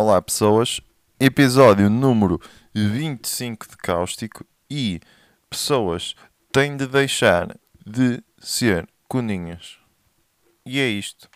Olá 0.00 0.22
pessoas, 0.22 0.80
episódio 1.18 1.90
número 1.90 2.40
25 2.72 3.68
de 3.68 3.76
Cáustico 3.76 4.46
e 4.70 5.00
pessoas 5.50 6.14
têm 6.52 6.76
de 6.76 6.86
deixar 6.86 7.58
de 7.84 8.22
ser 8.38 8.88
coninhas. 9.08 9.76
E 10.64 10.78
é 10.78 10.86
isto. 10.86 11.28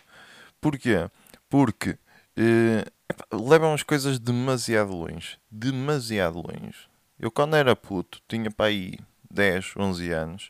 Porquê? 0.61 1.11
Porque 1.49 1.97
eh, 2.37 2.85
levam 3.33 3.73
as 3.73 3.83
coisas 3.83 4.17
demasiado 4.17 4.95
longe. 4.95 5.37
Demasiado 5.51 6.37
longe. 6.37 6.87
Eu 7.19 7.29
quando 7.29 7.57
era 7.57 7.75
puto, 7.75 8.21
tinha 8.29 8.49
para 8.49 8.67
aí 8.67 8.97
10, 9.29 9.73
11 9.75 10.11
anos, 10.13 10.49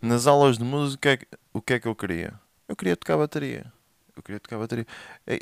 nas 0.00 0.26
aulas 0.26 0.58
de 0.58 0.64
música, 0.64 1.16
o 1.54 1.62
que 1.62 1.74
é 1.74 1.78
que 1.78 1.86
eu 1.86 1.94
queria? 1.94 2.34
Eu 2.66 2.74
queria 2.74 2.96
tocar 2.96 3.16
bateria. 3.16 3.72
Eu 4.16 4.22
queria 4.22 4.40
tocar 4.40 4.58
bateria. 4.58 4.86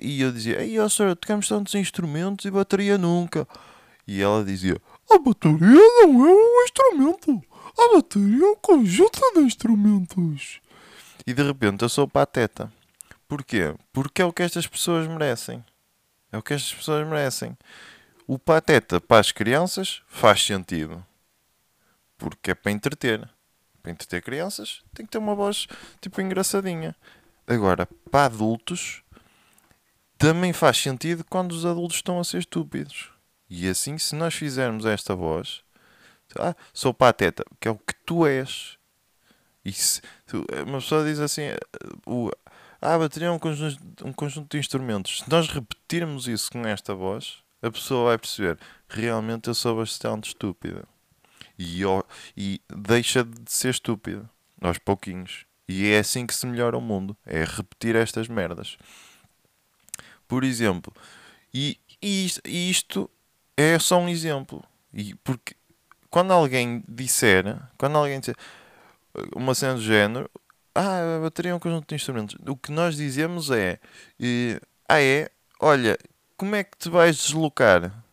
E 0.01 0.21
eu 0.21 0.33
dizia, 0.33 0.63
ei, 0.63 0.79
ó 0.79 0.89
senhora, 0.89 1.17
tocamos 1.17 1.49
tantos 1.49 1.75
instrumentos 1.75 2.45
e 2.45 2.51
bateria 2.51 2.97
nunca. 2.97 3.47
E 4.07 4.21
ela 4.21 4.45
dizia, 4.45 4.81
a 5.11 5.19
bateria 5.19 5.59
não 6.03 6.27
é 6.27 6.33
um 6.33 6.65
instrumento. 6.65 7.43
A 7.79 7.95
bateria 7.95 8.45
é 8.45 8.49
um 8.49 8.57
conjunto 8.57 9.21
de 9.35 9.41
instrumentos. 9.41 10.61
E 11.27 11.35
de 11.35 11.43
repente 11.43 11.83
eu 11.83 11.89
sou 11.89 12.07
pateta. 12.07 12.73
Porquê? 13.29 13.75
Porque 13.93 14.23
é 14.23 14.25
o 14.25 14.33
que 14.33 14.43
estas 14.43 14.67
pessoas 14.67 15.07
merecem. 15.07 15.65
É 16.33 16.39
o 16.39 16.43
que 16.43 16.55
estas 16.55 16.73
pessoas 16.73 17.07
merecem. 17.07 17.57
O 18.27 18.39
pateta 18.39 19.01
para 19.01 19.21
as 19.21 19.33
crianças 19.33 20.03
faz 20.07 20.45
sentido. 20.45 21.05
Porque 22.17 22.53
é 22.53 22.55
para 22.55 22.73
entreter. 22.73 23.29
Para 23.83 23.93
entreter 23.93 24.23
crianças 24.23 24.83
tem 24.93 25.07
que 25.07 25.13
ter 25.13 25.19
uma 25.19 25.35
voz 25.35 25.67
tipo 26.01 26.21
engraçadinha. 26.21 26.95
Agora, 27.51 27.85
para 28.13 28.27
adultos, 28.27 29.03
também 30.17 30.53
faz 30.53 30.77
sentido 30.77 31.25
quando 31.29 31.51
os 31.51 31.67
adultos 31.67 31.97
estão 31.97 32.21
a 32.21 32.23
ser 32.23 32.39
estúpidos. 32.39 33.11
E 33.49 33.69
assim, 33.69 33.99
se 33.99 34.15
nós 34.15 34.35
fizermos 34.35 34.87
esta 34.87 35.17
voz, 35.17 35.65
ah, 36.39 36.55
sou 36.73 36.95
pateta, 36.95 37.45
que 37.59 37.67
é 37.67 37.71
o 37.73 37.77
que 37.77 37.93
tu 38.07 38.25
és. 38.25 38.79
E 39.65 39.73
se, 39.73 40.01
uma 40.65 40.79
pessoa 40.79 41.05
diz 41.05 41.19
assim, 41.19 41.43
o, 42.07 42.31
ah, 42.81 42.95
a 42.95 42.99
bateria 43.01 43.27
é 43.27 43.33
um 43.33 43.39
conjunto, 43.41 44.07
um 44.07 44.13
conjunto 44.13 44.53
de 44.53 44.61
instrumentos. 44.61 45.19
Se 45.19 45.29
nós 45.29 45.49
repetirmos 45.49 46.29
isso 46.29 46.53
com 46.53 46.65
esta 46.65 46.95
voz, 46.95 47.39
a 47.61 47.69
pessoa 47.69 48.11
vai 48.11 48.19
perceber, 48.19 48.61
realmente 48.89 49.49
eu 49.49 49.55
sou 49.55 49.75
bastante 49.75 50.29
estúpida. 50.29 50.85
E, 51.59 51.83
e 52.37 52.61
deixa 52.73 53.25
de 53.25 53.51
ser 53.51 53.71
estúpida, 53.71 54.31
aos 54.61 54.79
pouquinhos. 54.79 55.50
E 55.71 55.93
é 55.93 56.01
assim 56.01 56.27
que 56.27 56.35
se 56.35 56.45
melhora 56.47 56.77
o 56.77 56.81
mundo. 56.81 57.17
É 57.25 57.45
repetir 57.45 57.95
estas 57.95 58.27
merdas. 58.27 58.77
Por 60.27 60.43
exemplo, 60.43 60.93
e, 61.55 61.79
e, 62.03 62.27
isto, 62.27 62.41
e 62.45 62.71
isto 62.71 63.11
é 63.57 63.79
só 63.79 63.99
um 63.99 64.09
exemplo. 64.09 64.65
E 64.93 65.15
porque 65.17 65.55
quando 66.11 66.33
alguém 66.33 66.83
disser, 66.89 67.57
quando 67.79 67.97
alguém 67.97 68.19
disser 68.19 68.35
uma 69.35 69.55
cena 69.55 69.75
do 69.75 69.81
género, 69.81 70.29
ah, 70.75 71.19
a 71.19 71.21
bateria 71.21 71.53
é 71.53 71.55
um 71.55 71.61
conjunto 71.61 71.89
de 71.89 71.95
instrumentos. 71.95 72.37
O 72.49 72.57
que 72.57 72.73
nós 72.73 72.97
dizemos 72.97 73.51
é, 73.51 73.79
e, 74.19 74.61
ah 74.89 75.01
é, 75.01 75.31
olha, 75.61 75.97
como 76.37 76.57
é 76.57 76.65
que 76.65 76.77
te 76.77 76.89
vais 76.89 77.17
deslocar 77.17 78.05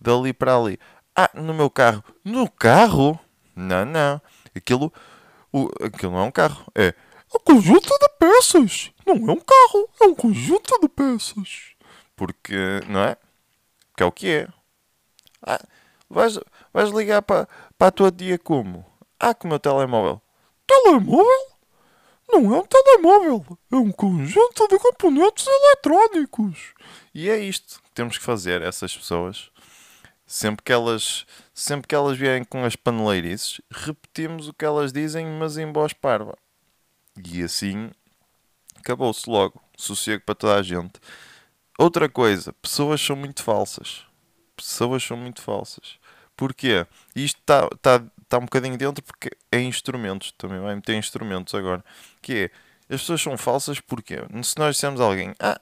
dali 0.00 0.32
para 0.32 0.56
ali? 0.56 0.78
Ah, 1.14 1.30
no 1.34 1.54
meu 1.54 1.70
carro. 1.70 2.02
No 2.24 2.50
carro? 2.50 3.18
Não, 3.54 3.84
não. 3.84 4.20
Aquilo 4.54 4.92
o, 5.52 5.68
aquilo 5.84 6.12
não 6.12 6.20
é 6.20 6.22
um 6.22 6.30
carro, 6.30 6.64
é 6.74 6.94
um 7.34 7.38
conjunto 7.40 7.88
de 7.88 8.08
peças. 8.18 8.90
Não 9.06 9.14
é 9.14 9.32
um 9.32 9.40
carro, 9.40 9.88
é 10.00 10.04
um 10.04 10.14
conjunto 10.14 10.80
de 10.80 10.88
peças. 10.88 11.74
Porque, 12.14 12.56
não 12.88 13.00
é? 13.00 13.16
Que 13.96 14.02
é 14.02 14.06
o 14.06 14.12
que 14.12 14.28
é. 14.28 14.48
Ah, 15.42 15.62
vais, 16.08 16.38
vais 16.72 16.90
ligar 16.90 17.22
para, 17.22 17.48
para 17.78 17.88
a 17.88 17.92
tua 17.92 18.10
tia 18.10 18.38
como? 18.38 18.84
Ah, 19.18 19.34
com 19.34 19.46
o 19.46 19.50
meu 19.50 19.58
telemóvel. 19.58 20.20
Telemóvel? 20.66 21.56
Não 22.28 22.54
é 22.54 22.58
um 22.58 22.66
telemóvel, 22.66 23.58
é 23.70 23.76
um 23.76 23.92
conjunto 23.92 24.66
de 24.66 24.78
componentes 24.78 25.46
eletrónicos. 25.46 26.74
E 27.14 27.30
é 27.30 27.38
isto 27.38 27.80
que 27.80 27.90
temos 27.92 28.18
que 28.18 28.24
fazer, 28.24 28.62
essas 28.62 28.96
pessoas. 28.96 29.50
Sempre 30.26 30.64
que 30.64 30.72
elas, 30.72 31.24
sempre 31.54 31.86
que 31.86 31.94
elas 31.94 32.18
vierem 32.18 32.42
com 32.42 32.64
as 32.64 32.74
paneleirices, 32.74 33.60
repetimos 33.70 34.48
o 34.48 34.52
que 34.52 34.64
elas 34.64 34.92
dizem, 34.92 35.26
mas 35.26 35.56
em 35.56 35.72
voz 35.72 35.92
parva. 35.92 36.36
E 37.24 37.42
assim 37.42 37.90
acabou-se 38.86 39.28
logo. 39.28 39.60
Sossego 39.76 40.22
para 40.24 40.34
toda 40.34 40.56
a 40.56 40.62
gente. 40.62 40.94
Outra 41.78 42.08
coisa, 42.08 42.52
pessoas 42.54 43.00
são 43.00 43.16
muito 43.16 43.42
falsas. 43.42 44.04
Pessoas 44.56 45.02
são 45.02 45.16
muito 45.16 45.42
falsas. 45.42 45.98
Porquê? 46.36 46.86
Isto 47.14 47.38
está 47.40 47.68
tá, 47.82 48.02
tá 48.28 48.38
um 48.38 48.42
bocadinho 48.42 48.78
dentro 48.78 49.04
porque 49.04 49.30
é 49.52 49.60
instrumentos. 49.60 50.32
Também 50.32 50.60
vai 50.60 50.74
meter 50.74 50.96
instrumentos 50.96 51.54
agora. 51.54 51.84
Que 52.22 52.50
é, 52.88 52.94
as 52.94 53.00
pessoas 53.02 53.20
são 53.20 53.36
falsas 53.36 53.80
porque 53.80 54.16
se 54.42 54.58
nós 54.58 54.76
dissermos 54.76 55.00
a 55.00 55.04
alguém, 55.04 55.34
ah, 55.38 55.60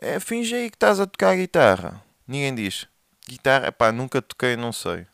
é, 0.00 0.20
finge 0.20 0.54
aí 0.54 0.68
que 0.70 0.76
estás 0.76 1.00
a 1.00 1.06
tocar 1.06 1.30
a 1.30 1.36
guitarra. 1.36 2.02
Ninguém 2.26 2.54
diz, 2.54 2.86
Guitarra, 3.28 3.72
pá, 3.72 3.90
nunca 3.90 4.22
toquei, 4.22 4.56
não 4.56 4.72
sei. 4.72 5.06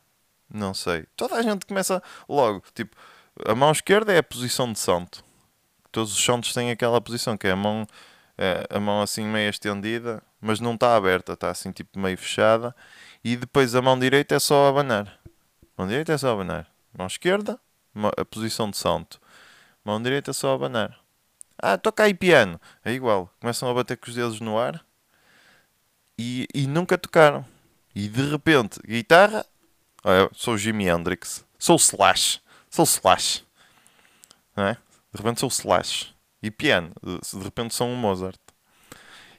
Não 0.52 0.74
sei. 0.74 1.06
Toda 1.16 1.36
a 1.36 1.42
gente 1.42 1.64
começa 1.64 2.02
logo. 2.28 2.62
Tipo, 2.74 2.94
a 3.46 3.54
mão 3.54 3.72
esquerda 3.72 4.12
é 4.12 4.18
a 4.18 4.22
posição 4.22 4.70
de 4.72 4.78
santo. 4.78 5.24
Todos 5.90 6.12
os 6.12 6.22
santos 6.22 6.52
têm 6.52 6.70
aquela 6.70 7.00
posição, 7.00 7.36
que 7.36 7.46
é 7.46 7.52
a 7.52 7.56
mão, 7.56 7.86
é, 8.36 8.66
a 8.70 8.78
mão 8.78 9.02
assim 9.02 9.24
meio 9.24 9.48
estendida, 9.50 10.22
mas 10.40 10.60
não 10.60 10.74
está 10.74 10.96
aberta, 10.96 11.32
está 11.32 11.50
assim 11.50 11.72
tipo 11.72 11.98
meio 11.98 12.18
fechada. 12.18 12.74
E 13.24 13.36
depois 13.36 13.74
a 13.74 13.82
mão 13.82 13.98
direita 13.98 14.34
é 14.34 14.38
só 14.38 14.68
abanar. 14.68 15.18
Mão 15.76 15.86
direita 15.86 16.12
é 16.12 16.18
só 16.18 16.32
abanar. 16.32 16.66
Mão 16.96 17.06
esquerda, 17.06 17.58
a 18.16 18.24
posição 18.24 18.70
de 18.70 18.76
santo. 18.76 19.20
Mão 19.84 20.02
direita 20.02 20.30
é 20.30 20.34
só 20.34 20.54
abanar. 20.54 20.98
Ah, 21.58 21.78
toca 21.78 22.02
aí 22.02 22.14
piano. 22.14 22.60
É 22.84 22.92
igual. 22.92 23.32
Começam 23.40 23.70
a 23.70 23.74
bater 23.74 23.96
com 23.96 24.08
os 24.08 24.14
dedos 24.14 24.40
no 24.40 24.58
ar 24.58 24.84
e, 26.18 26.46
e 26.54 26.66
nunca 26.66 26.98
tocaram. 26.98 27.44
E 27.94 28.08
de 28.08 28.30
repente, 28.30 28.80
guitarra, 28.86 29.44
ah, 30.04 30.28
sou 30.32 30.56
Jimi 30.56 30.88
Hendrix, 30.88 31.44
sou 31.58 31.76
Slash, 31.76 32.41
sou 32.70 32.84
Slash, 32.84 33.44
não 34.56 34.64
é? 34.64 34.75
De 35.12 35.19
repente 35.19 35.41
sou 35.41 35.48
Slash. 35.48 36.14
E 36.42 36.50
piano, 36.50 36.92
de 37.03 37.44
repente 37.44 37.75
sou 37.75 37.86
um 37.86 37.94
Mozart. 37.97 38.41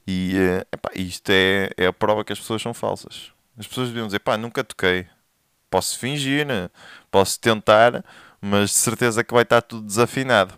E 0.07 0.37
eh, 0.37 0.65
epá, 0.71 0.89
isto 0.95 1.29
é, 1.31 1.69
é 1.77 1.87
a 1.87 1.93
prova 1.93 2.23
que 2.23 2.31
as 2.31 2.39
pessoas 2.39 2.61
são 2.61 2.73
falsas. 2.73 3.31
As 3.57 3.67
pessoas 3.67 3.89
deviam 3.89 4.05
dizer, 4.07 4.19
pá, 4.19 4.37
nunca 4.37 4.63
toquei. 4.63 5.07
Posso 5.69 5.97
fingir, 5.99 6.45
né? 6.45 6.69
posso 7.11 7.39
tentar, 7.39 8.03
mas 8.39 8.69
de 8.71 8.77
certeza 8.77 9.23
que 9.23 9.33
vai 9.33 9.43
estar 9.43 9.61
tudo 9.61 9.85
desafinado. 9.85 10.53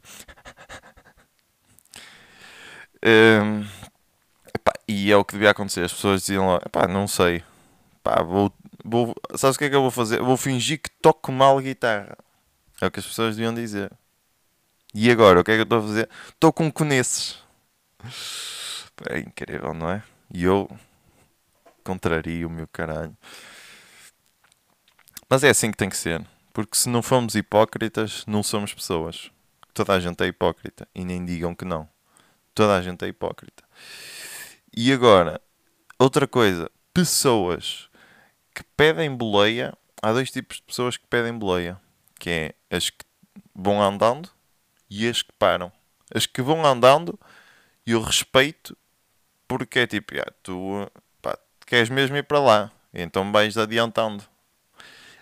um, 3.03 3.61
epá, 4.53 4.73
e 4.87 5.11
é 5.11 5.17
o 5.17 5.25
que 5.25 5.33
devia 5.33 5.51
acontecer. 5.51 5.83
As 5.83 5.93
pessoas 5.93 6.21
diziam 6.21 6.47
lá, 6.47 6.61
epá, 6.65 6.87
não 6.87 7.07
sei 7.07 7.43
pá, 8.05 8.21
vou, 8.21 8.53
vou, 8.83 9.15
sabes 9.33 9.55
o 9.55 9.59
que 9.59 9.65
é 9.65 9.69
que 9.69 9.75
eu 9.75 9.81
vou 9.81 9.89
fazer? 9.89 10.21
Vou 10.21 10.37
fingir 10.37 10.79
que 10.79 10.91
toco 11.01 11.31
mal 11.31 11.59
guitarra. 11.59 12.15
É 12.79 12.85
o 12.85 12.91
que 12.91 12.99
as 12.99 13.05
pessoas 13.05 13.35
deviam 13.35 13.53
dizer. 13.53 13.91
E 14.93 15.09
agora, 15.09 15.39
o 15.39 15.43
que 15.43 15.51
é 15.51 15.55
que 15.55 15.61
eu 15.61 15.63
estou 15.63 15.79
a 15.79 15.81
fazer? 15.81 16.09
Estou 16.29 16.53
com 16.53 16.71
coneces. 16.71 17.39
É 19.09 19.17
incrível, 19.17 19.73
não 19.73 19.89
é? 19.89 20.03
E 20.31 20.43
eu 20.43 20.69
contrario 21.83 22.47
o 22.47 22.51
meu 22.51 22.67
caralho. 22.67 23.17
Mas 25.27 25.43
é 25.43 25.49
assim 25.49 25.71
que 25.71 25.77
tem 25.77 25.89
que 25.89 25.97
ser. 25.97 26.23
Porque 26.53 26.77
se 26.77 26.87
não 26.87 27.01
formos 27.01 27.33
hipócritas, 27.35 28.23
não 28.27 28.43
somos 28.43 28.73
pessoas. 28.73 29.31
Toda 29.73 29.93
a 29.93 29.99
gente 29.99 30.23
é 30.23 30.27
hipócrita. 30.27 30.87
E 30.93 31.03
nem 31.03 31.25
digam 31.25 31.55
que 31.55 31.65
não. 31.65 31.89
Toda 32.53 32.77
a 32.77 32.81
gente 32.81 33.03
é 33.03 33.07
hipócrita. 33.07 33.63
E 34.77 34.93
agora, 34.93 35.41
outra 35.97 36.27
coisa. 36.27 36.69
Pessoas 36.93 37.89
que 38.55 38.63
pedem 38.77 39.13
boleia, 39.13 39.77
há 40.01 40.13
dois 40.13 40.31
tipos 40.31 40.57
de 40.57 40.63
pessoas 40.63 40.95
que 40.95 41.05
pedem 41.07 41.37
boleia, 41.37 41.79
que 42.17 42.29
é 42.29 42.53
as 42.75 42.89
que 42.89 43.05
vão 43.53 43.81
andando 43.81 44.29
e 44.89 45.07
as 45.07 45.21
que 45.21 45.33
param. 45.33 45.71
As 46.13 46.25
que 46.25 46.41
vão 46.41 46.65
andando 46.65 47.19
eu 47.85 48.01
respeito 48.01 48.75
porque 49.47 49.79
é 49.79 49.87
tipo, 49.87 50.13
yeah, 50.13 50.31
tu 50.41 50.89
pá, 51.21 51.37
queres 51.67 51.89
mesmo 51.89 52.15
ir 52.17 52.23
para 52.23 52.39
lá, 52.39 52.71
então 52.93 53.31
vais 53.31 53.57
adiantando. 53.57 54.23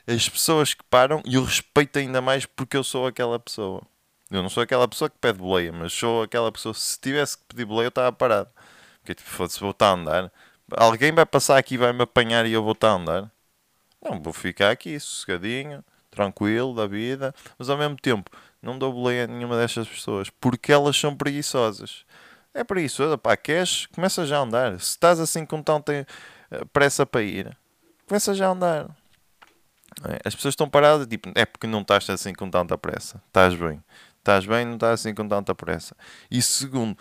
As 0.05 0.29
pessoas 0.29 0.73
que 0.73 0.83
param 0.83 1.21
eu 1.25 1.43
respeito 1.43 1.97
ainda 1.97 2.21
mais 2.21 2.45
porque 2.45 2.77
eu 2.77 2.83
sou 2.83 3.07
aquela 3.07 3.39
pessoa. 3.39 3.81
Eu 4.29 4.41
não 4.41 4.49
sou 4.49 4.63
aquela 4.63 4.87
pessoa 4.87 5.09
que 5.09 5.17
pede 5.17 5.39
boleia, 5.39 5.71
mas 5.71 5.93
sou 5.93 6.23
aquela 6.23 6.51
pessoa. 6.51 6.73
Se 6.73 6.99
tivesse 6.99 7.37
que 7.37 7.43
pedir 7.49 7.65
boleia, 7.65 7.85
eu 7.85 7.89
estava 7.89 8.11
parado. 8.11 8.49
Porque 8.99 9.15
tipo, 9.15 9.29
foda-se, 9.29 9.59
vou 9.59 9.71
estar 9.71 9.87
a 9.89 9.93
andar. 9.93 10.31
Alguém 10.77 11.11
vai 11.11 11.25
passar 11.25 11.57
aqui 11.57 11.75
e 11.75 11.77
vai 11.77 11.93
me 11.93 12.03
apanhar 12.03 12.45
e 12.45 12.53
eu 12.53 12.63
vou 12.63 12.73
estar 12.73 12.89
a 12.89 12.93
andar? 12.93 13.31
Não, 14.03 14.21
vou 14.21 14.33
ficar 14.33 14.71
aqui 14.71 14.99
sossegadinho, 14.99 15.83
tranquilo 16.11 16.75
da 16.75 16.85
vida, 16.85 17.33
mas 17.57 17.69
ao 17.69 17.77
mesmo 17.77 17.95
tempo 17.95 18.29
não 18.61 18.77
dou 18.77 18.91
boleia 18.93 19.23
a 19.23 19.27
nenhuma 19.27 19.57
destas 19.57 19.87
pessoas 19.87 20.29
porque 20.29 20.71
elas 20.71 20.97
são 20.97 21.15
preguiçosas. 21.15 22.05
É 22.53 22.63
preguiçosa, 22.63 23.17
pá, 23.17 23.35
queres? 23.35 23.87
Começa 23.87 24.25
já 24.25 24.37
a 24.37 24.41
andar. 24.41 24.79
Se 24.79 24.91
estás 24.91 25.19
assim 25.19 25.45
com 25.45 25.61
tanta 25.63 26.05
pressa 26.71 27.05
para 27.05 27.23
ir, 27.23 27.57
começa 28.07 28.33
já 28.33 28.47
a 28.47 28.51
andar. 28.51 28.89
É? 30.07 30.19
As 30.25 30.35
pessoas 30.35 30.53
estão 30.53 30.69
paradas, 30.69 31.07
tipo, 31.07 31.31
é 31.35 31.45
porque 31.45 31.67
não 31.67 31.81
estás 31.81 32.09
assim 32.09 32.33
com 32.33 32.49
tanta 32.49 32.77
pressa. 32.77 33.21
Estás 33.27 33.55
bem. 33.55 33.83
Estás 34.19 34.45
bem, 34.45 34.65
não 34.65 34.75
estás 34.75 35.01
assim 35.01 35.13
com 35.13 35.27
tanta 35.27 35.53
pressa. 35.53 35.95
E 36.31 36.41
segundo, 36.41 36.97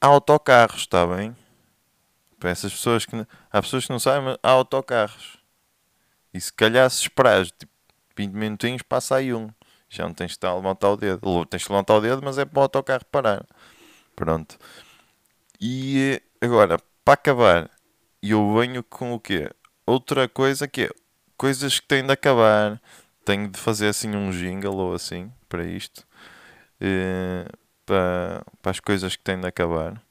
autocarros, 0.00 0.80
está 0.80 1.06
bem? 1.06 1.34
Para 2.38 2.50
essas 2.50 2.72
pessoas 2.72 3.04
que. 3.04 3.14
Há 3.50 3.62
pessoas 3.62 3.86
que 3.86 3.90
não 3.90 3.98
sabem, 3.98 4.24
mas 4.24 4.38
há 4.42 4.50
autocarros. 4.50 5.38
E 6.32 6.40
se 6.40 6.52
calhar 6.52 6.88
se 6.90 7.02
esperares 7.02 7.50
tipo, 7.50 7.72
20 8.16 8.32
minutinhos, 8.32 8.82
passa 8.82 9.16
aí 9.16 9.32
um. 9.34 9.48
Já 9.88 10.04
não 10.04 10.14
tens 10.14 10.28
que 10.28 10.36
estar 10.36 10.50
a 10.50 10.54
levantar 10.54 10.90
o 10.90 10.96
dedo. 10.96 11.46
Tens 11.46 11.64
que 11.64 11.72
levantar 11.72 11.94
o 11.94 12.00
dedo, 12.00 12.22
mas 12.22 12.38
é 12.38 12.44
para 12.44 12.58
o 12.58 12.62
autocarro 12.62 13.04
parar. 13.06 13.44
Pronto. 14.14 14.58
E 15.60 16.20
agora, 16.40 16.78
para 17.04 17.14
acabar, 17.14 17.70
eu 18.22 18.54
venho 18.54 18.82
com 18.84 19.14
o 19.14 19.20
quê? 19.20 19.50
Outra 19.86 20.28
coisa 20.28 20.68
que 20.68 20.82
é 20.82 20.90
coisas 21.36 21.80
que 21.80 21.86
têm 21.86 22.04
de 22.04 22.12
acabar. 22.12 22.80
Tenho 23.24 23.48
de 23.48 23.58
fazer 23.58 23.88
assim 23.88 24.14
um 24.14 24.30
jingle 24.30 24.76
ou 24.76 24.94
assim 24.94 25.32
para 25.48 25.64
isto. 25.64 26.06
Uh, 26.80 27.48
para, 27.86 28.44
para 28.60 28.70
as 28.70 28.80
coisas 28.80 29.16
que 29.16 29.22
têm 29.22 29.40
de 29.40 29.46
acabar. 29.46 30.02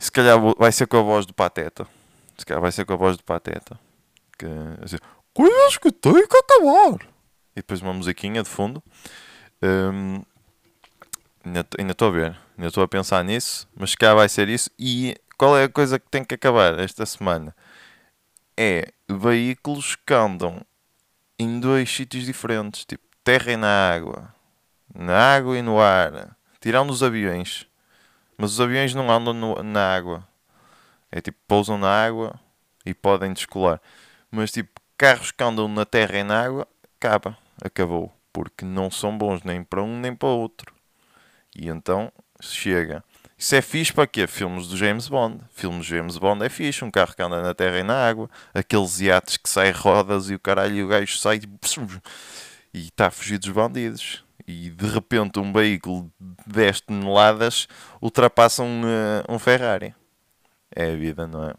Se 0.00 0.10
calhar 0.10 0.38
vai 0.56 0.72
ser 0.72 0.86
com 0.86 0.96
a 0.96 1.02
voz 1.02 1.26
do 1.26 1.34
Pateta. 1.34 1.86
Se 2.38 2.46
calhar 2.46 2.62
vai 2.62 2.72
ser 2.72 2.86
com 2.86 2.94
a 2.94 2.96
voz 2.96 3.18
do 3.18 3.22
Pateta. 3.22 3.78
Que, 4.38 4.46
assim, 4.82 4.96
coisas 5.34 5.76
que 5.76 5.92
têm 5.92 6.26
que 6.26 6.36
acabar. 6.38 7.06
E 7.54 7.56
depois 7.56 7.82
uma 7.82 7.92
musiquinha 7.92 8.42
de 8.42 8.48
fundo. 8.48 8.82
Um, 9.62 10.22
ainda 11.44 11.92
estou 11.92 12.08
a 12.08 12.10
ver. 12.10 12.38
Ainda 12.56 12.68
estou 12.68 12.82
a 12.82 12.88
pensar 12.88 13.22
nisso. 13.22 13.68
Mas 13.76 13.90
se 13.90 13.98
calhar 13.98 14.16
vai 14.16 14.26
ser 14.26 14.48
isso. 14.48 14.70
E 14.78 15.14
qual 15.36 15.54
é 15.58 15.64
a 15.64 15.68
coisa 15.68 15.98
que 15.98 16.08
tem 16.08 16.24
que 16.24 16.34
acabar 16.34 16.78
esta 16.78 17.04
semana? 17.04 17.54
É 18.56 18.88
veículos 19.06 19.96
que 19.96 20.14
andam 20.14 20.64
em 21.38 21.60
dois 21.60 21.94
sítios 21.94 22.24
diferentes. 22.24 22.86
Tipo, 22.86 23.04
terra 23.22 23.52
e 23.52 23.56
na 23.58 23.92
água. 23.92 24.34
Na 24.94 25.36
água 25.36 25.58
e 25.58 25.60
no 25.60 25.78
ar. 25.78 26.34
Tirando 26.58 26.88
os 26.88 27.02
aviões. 27.02 27.68
Mas 28.40 28.52
os 28.52 28.60
aviões 28.62 28.94
não 28.94 29.10
andam 29.10 29.34
no, 29.34 29.62
na 29.62 29.94
água. 29.94 30.26
É 31.12 31.20
tipo, 31.20 31.36
pousam 31.46 31.76
na 31.76 32.06
água 32.06 32.40
e 32.86 32.94
podem 32.94 33.34
descolar. 33.34 33.78
Mas 34.30 34.50
tipo, 34.50 34.80
carros 34.96 35.30
que 35.30 35.44
andam 35.44 35.68
na 35.68 35.84
terra 35.84 36.16
e 36.16 36.24
na 36.24 36.42
água, 36.42 36.66
acaba. 36.96 37.36
Acabou. 37.62 38.10
Porque 38.32 38.64
não 38.64 38.90
são 38.90 39.18
bons 39.18 39.42
nem 39.42 39.62
para 39.62 39.82
um 39.82 40.00
nem 40.00 40.14
para 40.14 40.30
outro. 40.30 40.74
E 41.54 41.68
então, 41.68 42.10
chega. 42.40 43.04
Isso 43.36 43.54
é 43.54 43.60
fixe 43.60 43.92
para 43.92 44.06
quê? 44.06 44.26
Filmes 44.26 44.68
do 44.68 44.76
James 44.78 45.06
Bond. 45.06 45.42
Filmes 45.50 45.86
do 45.86 45.94
James 45.94 46.16
Bond 46.16 46.42
é 46.42 46.48
fixe. 46.48 46.82
Um 46.82 46.90
carro 46.90 47.14
que 47.14 47.22
anda 47.22 47.42
na 47.42 47.52
terra 47.52 47.78
e 47.80 47.82
na 47.82 48.08
água. 48.08 48.30
Aqueles 48.54 49.00
iates 49.00 49.36
que 49.36 49.50
saem 49.50 49.72
rodas 49.72 50.30
e 50.30 50.34
o 50.34 50.38
caralho 50.38 50.76
e 50.76 50.82
o 50.82 50.88
gajo 50.88 51.18
sai 51.18 51.42
e 52.72 52.86
está 52.86 53.08
a 53.08 53.10
fugir 53.10 53.36
dos 53.36 53.50
bandidos 53.50 54.24
e 54.46 54.70
de 54.70 54.86
repente 54.86 55.38
um 55.38 55.52
veículo 55.52 56.10
de 56.20 56.52
10 56.52 56.80
toneladas 56.82 57.68
ultrapassa 58.00 58.62
um, 58.62 58.82
uh, 58.82 59.24
um 59.28 59.38
Ferrari. 59.38 59.94
É 60.74 60.92
a 60.92 60.96
vida, 60.96 61.26
não 61.26 61.48
é? 61.48 61.54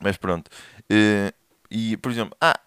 Mas 0.00 0.16
pronto. 0.16 0.48
Uh, 0.90 1.32
e, 1.70 1.96
por 1.96 2.12
exemplo, 2.12 2.36
ah, 2.40 2.58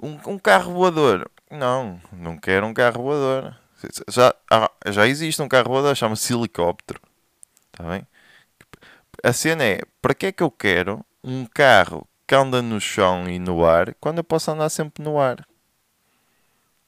um, 0.00 0.18
um, 0.26 0.38
carro 0.38 0.72
voador. 0.72 1.30
Não, 1.50 2.00
não 2.12 2.38
quero 2.38 2.66
um 2.66 2.74
carro 2.74 3.02
voador. 3.02 3.56
Já, 4.08 4.34
ah, 4.50 4.70
já 4.86 5.06
existe 5.06 5.42
um 5.42 5.48
carro 5.48 5.70
voador, 5.70 5.96
chama-se 5.96 6.32
helicóptero. 6.32 7.00
Está 7.72 7.84
bem? 7.88 8.06
A 9.22 9.32
cena 9.32 9.64
é, 9.64 9.80
para 10.00 10.14
que 10.14 10.26
é 10.26 10.32
que 10.32 10.42
eu 10.42 10.50
quero 10.50 11.04
um 11.22 11.44
carro 11.46 12.06
que 12.26 12.34
anda 12.34 12.62
no 12.62 12.80
chão 12.80 13.28
e 13.28 13.38
no 13.38 13.64
ar 13.64 13.94
quando 14.00 14.18
eu 14.18 14.24
posso 14.24 14.50
andar 14.50 14.68
sempre 14.68 15.02
no 15.02 15.18
ar? 15.18 15.46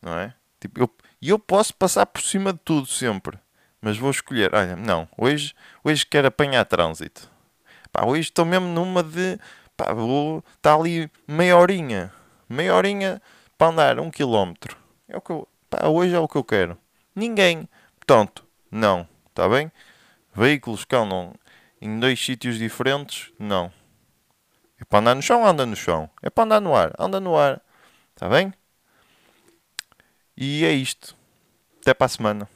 Não 0.00 0.18
é? 0.18 0.34
Tipo, 0.60 0.80
eu, 0.80 0.90
e 1.24 1.30
eu 1.30 1.38
posso 1.38 1.72
passar 1.72 2.04
por 2.04 2.20
cima 2.20 2.52
de 2.52 2.58
tudo 2.58 2.86
sempre. 2.86 3.38
Mas 3.80 3.96
vou 3.96 4.10
escolher. 4.10 4.54
Olha, 4.54 4.76
não. 4.76 5.08
Hoje, 5.16 5.54
hoje 5.82 6.04
quero 6.04 6.28
apanhar 6.28 6.66
trânsito. 6.66 7.30
Pá, 7.90 8.04
hoje 8.04 8.28
estou 8.28 8.44
mesmo 8.44 8.68
numa 8.68 9.02
de. 9.02 9.38
Pá, 9.74 9.94
vou. 9.94 10.44
Está 10.54 10.74
ali 10.74 11.10
meia 11.26 11.56
horinha. 11.56 12.12
Meia 12.46 12.74
horinha 12.74 13.22
para 13.56 13.68
andar 13.68 13.98
um 14.00 14.10
quilómetro. 14.10 14.76
É 15.08 15.16
o 15.16 15.20
que 15.22 15.30
eu, 15.30 15.48
pá, 15.70 15.86
hoje 15.86 16.14
é 16.14 16.18
o 16.18 16.28
que 16.28 16.36
eu 16.36 16.44
quero. 16.44 16.76
Ninguém. 17.16 17.66
Portanto, 17.96 18.44
não. 18.70 19.08
Está 19.30 19.48
bem? 19.48 19.72
Veículos 20.34 20.84
que 20.84 20.94
andam 20.94 21.32
em 21.80 21.98
dois 21.98 22.22
sítios 22.22 22.58
diferentes, 22.58 23.32
não. 23.38 23.72
É 24.78 24.84
para 24.84 24.98
andar 24.98 25.14
no 25.14 25.22
chão, 25.22 25.46
anda 25.46 25.64
no 25.64 25.74
chão. 25.74 26.10
É 26.20 26.28
para 26.28 26.44
andar 26.44 26.60
no 26.60 26.76
ar, 26.76 26.92
anda 26.98 27.18
no 27.18 27.34
ar. 27.34 27.62
Está 28.14 28.28
bem? 28.28 28.52
E 30.36 30.64
é 30.64 30.72
isto. 30.72 31.16
Até 31.80 31.94
para 31.94 32.06
a 32.06 32.08
semana. 32.08 32.53